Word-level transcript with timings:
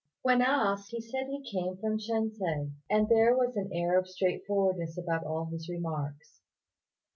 On 0.25 0.39
being 0.39 0.41
asked, 0.41 0.89
he 0.89 0.99
said 0.99 1.27
he 1.27 1.47
came 1.51 1.77
from 1.77 1.99
Shensi; 1.99 2.71
and 2.89 3.07
there 3.07 3.37
was 3.37 3.55
an 3.55 3.69
air 3.71 3.99
of 3.99 4.09
straightforwardness 4.09 4.97
about 4.97 5.25
all 5.27 5.45
his 5.51 5.69
remarks. 5.69 6.39